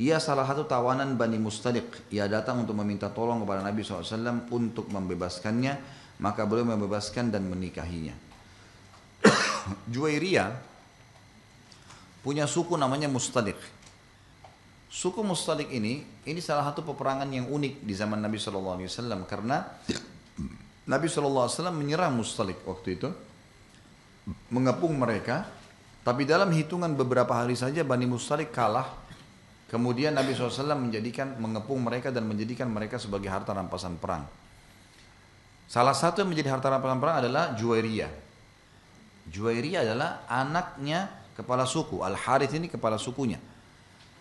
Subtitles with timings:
[0.03, 2.11] Ia salah satu tawanan Bani Mustaliq.
[2.11, 5.79] Ia datang untuk meminta tolong kepada Nabi SAW untuk membebaskannya.
[6.19, 8.19] Maka beliau membebaskan dan menikahinya.
[9.95, 10.75] Juwairiyah
[12.21, 13.57] punya suku namanya Mustaliq.
[14.87, 19.19] Suku Mustalik ini, ini salah satu peperangan yang unik di zaman Nabi Shallallahu Alaihi Wasallam
[19.27, 19.67] karena
[20.87, 23.09] Nabi Shallallahu Alaihi Wasallam menyerang Mustalik waktu itu,
[24.51, 25.47] mengepung mereka.
[26.07, 28.87] Tapi dalam hitungan beberapa hari saja Bani Mustalik kalah.
[29.67, 34.23] Kemudian Nabi SAW menjadikan mengepung mereka dan menjadikan mereka sebagai harta rampasan perang.
[35.67, 38.11] Salah satu yang menjadi harta rampasan perang adalah Juwairiyah.
[39.27, 42.01] Juwairiyah adalah anaknya kepala suku.
[42.01, 43.37] Al Harith ini kepala sukunya.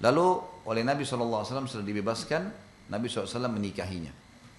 [0.05, 0.27] Lalu
[0.69, 2.53] oleh Nabi SAW setelah dibebaskan,
[2.93, 4.13] Nabi SAW menikahinya.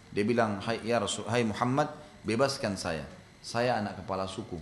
[0.09, 1.93] Dia bilang, hai, ya Rasul, hai Muhammad,
[2.25, 3.05] bebaskan saya.
[3.45, 4.57] Saya anak kepala suku.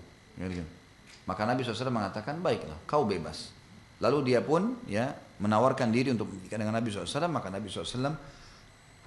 [1.25, 3.55] Maka Nabi SAW mengatakan, baiklah, kau bebas.
[4.03, 8.11] Lalu dia pun ya menawarkan diri untuk menikah dengan Nabi SAW, maka Nabi SAW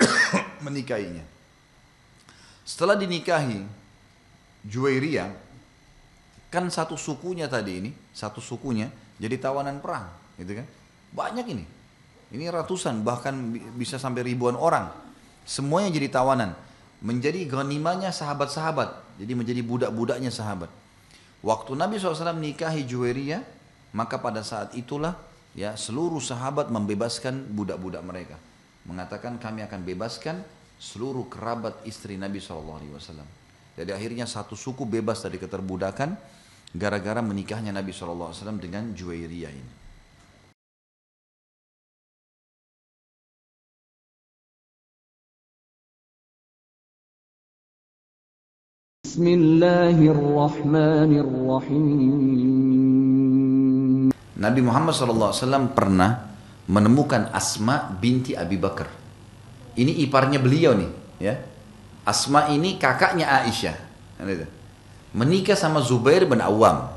[0.64, 1.25] menikahinya.
[2.64, 3.64] Setelah dinikahi
[4.64, 5.47] Juwairiyah,
[6.48, 8.88] kan satu sukunya tadi ini, satu sukunya
[9.20, 10.08] jadi tawanan perang,
[10.41, 10.66] gitu kan?
[11.12, 11.64] Banyak ini.
[12.28, 13.32] Ini ratusan bahkan
[13.77, 14.92] bisa sampai ribuan orang.
[15.48, 16.52] Semuanya jadi tawanan.
[17.00, 19.16] Menjadi ganimanya sahabat-sahabat.
[19.16, 20.69] Jadi menjadi budak-budaknya sahabat.
[21.41, 23.41] Waktu Nabi SAW nikahi Juwairiyah,
[23.96, 25.16] maka pada saat itulah
[25.56, 28.36] ya seluruh sahabat membebaskan budak-budak mereka.
[28.84, 30.44] Mengatakan kami akan bebaskan
[30.76, 32.76] seluruh kerabat istri Nabi SAW.
[33.79, 36.19] Jadi akhirnya satu suku bebas dari keterbudakan
[36.75, 39.73] gara-gara menikahnya Nabi SAW dengan Juwairiyah ini.
[54.38, 56.34] Nabi Muhammad SAW pernah
[56.67, 58.91] menemukan Asma binti Abi Bakar.
[59.78, 60.91] Ini iparnya beliau nih,
[61.22, 61.57] ya.
[62.08, 63.76] Asma ini kakaknya Aisyah.
[65.12, 66.88] Menikah sama Zubair bin Awam.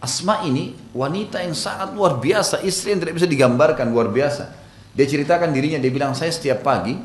[0.00, 4.56] Asma ini wanita yang sangat luar biasa, istri yang tidak bisa digambarkan, luar biasa.
[4.96, 6.96] Dia ceritakan dirinya, dia bilang saya setiap pagi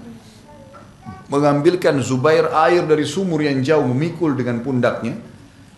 [1.27, 5.19] mengambilkan Zubair air dari sumur yang jauh memikul dengan pundaknya.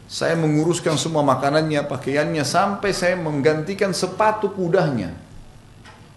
[0.05, 5.24] Saya menguruskan semua makanannya, pakaiannya sampai saya menggantikan sepatu kudanya.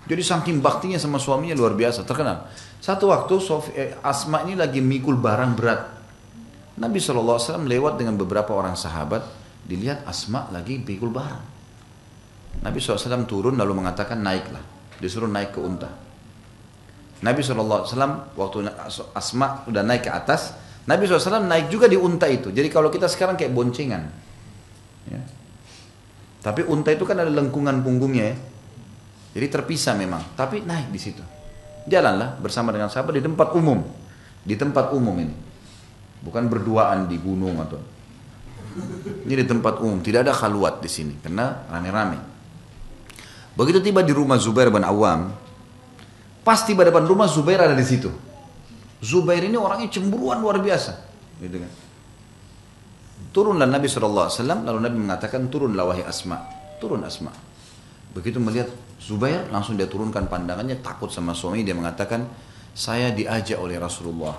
[0.08, 2.48] Jadi saking baktinya sama suaminya luar biasa, terkenal.
[2.80, 5.80] Satu waktu Sofi, eh, Asma ini lagi mikul barang berat.
[6.80, 9.20] Nabi SAW lewat dengan beberapa orang sahabat,
[9.68, 11.44] dilihat Asma lagi mikul barang.
[12.64, 14.64] Nabi SAW turun lalu mengatakan naiklah,
[14.96, 15.92] disuruh naik ke unta.
[17.20, 18.56] Nabi SAW waktu
[19.12, 20.56] Asma udah naik ke atas,
[20.88, 22.48] Nabi SAW naik juga di unta itu.
[22.48, 24.08] Jadi kalau kita sekarang kayak boncengan.
[25.04, 25.20] Ya.
[26.40, 28.36] Tapi unta itu kan ada lengkungan punggungnya ya.
[29.38, 30.34] Jadi terpisah memang.
[30.34, 31.22] Tapi naik di situ.
[31.86, 33.86] Jalanlah bersama dengan sahabat di tempat umum.
[34.42, 35.30] Di tempat umum ini.
[36.26, 37.78] Bukan berduaan di gunung atau.
[39.22, 40.02] Ini di tempat umum.
[40.02, 41.14] Tidak ada khaluat di sini.
[41.22, 42.18] Karena rame-rame.
[43.54, 45.30] Begitu tiba di rumah Zubair bin Awam.
[46.42, 48.10] Pasti pada depan rumah Zubair ada di situ.
[48.98, 50.98] Zubair ini orangnya cemburuan luar biasa.
[51.38, 51.72] Gitu kan.
[53.30, 54.34] Turunlah Nabi SAW,
[54.66, 56.42] lalu Nabi mengatakan turunlah wahai Asma.
[56.82, 57.30] Turun Asma.
[58.18, 58.66] Begitu melihat
[58.98, 62.26] Zubair, langsung dia turunkan pandangannya, takut sama suami, dia mengatakan,
[62.74, 64.34] saya diajak oleh Rasulullah.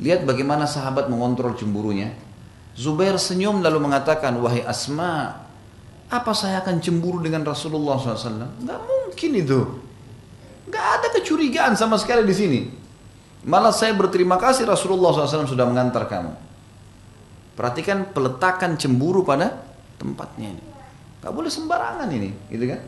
[0.00, 2.16] Lihat bagaimana sahabat mengontrol cemburunya.
[2.72, 5.36] Zubair senyum lalu mengatakan, wahai Asma,
[6.08, 8.64] apa saya akan cemburu dengan Rasulullah SAW?
[8.64, 9.60] Gak mungkin itu.
[10.72, 12.60] Gak ada kecurigaan sama sekali di sini.
[13.44, 16.32] Malah saya berterima kasih Rasulullah SAW sudah mengantar kamu.
[17.52, 19.60] Perhatikan peletakan cemburu pada
[20.00, 20.69] tempatnya ini.
[21.20, 22.80] Gak boleh sembarangan ini, gitu kan?